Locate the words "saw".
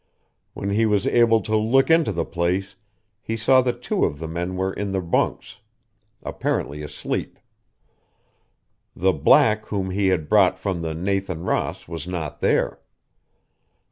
3.37-3.61